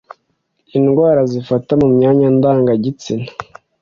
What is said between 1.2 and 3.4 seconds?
zifata mu myanya ndangagitsina